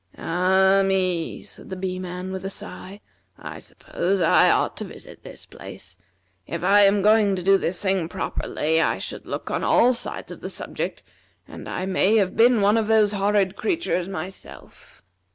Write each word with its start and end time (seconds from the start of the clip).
"Ah 0.17 0.81
me!" 0.83 1.43
said 1.43 1.69
the 1.69 1.75
Bee 1.75 1.99
man 1.99 2.31
with 2.31 2.43
a 2.43 2.49
sigh, 2.49 3.01
"I 3.37 3.59
suppose 3.59 4.19
I 4.19 4.49
ought 4.49 4.75
to 4.77 4.83
visit 4.83 5.21
this 5.21 5.45
place. 5.45 5.95
If 6.47 6.63
I 6.63 6.85
am 6.85 7.03
going 7.03 7.35
to 7.35 7.43
do 7.43 7.55
this 7.55 7.79
thing 7.83 8.09
properly, 8.09 8.81
I 8.81 8.97
should 8.97 9.27
look 9.27 9.51
on 9.51 9.63
all 9.63 9.93
sides 9.93 10.31
of 10.31 10.41
the 10.41 10.49
subject, 10.49 11.03
and 11.47 11.69
I 11.69 11.85
may 11.85 12.15
have 12.15 12.35
been 12.35 12.61
one 12.61 12.77
of 12.77 12.87
those 12.87 13.11
horrid 13.13 13.55
creatures 13.55 14.07
myself." 14.09 15.03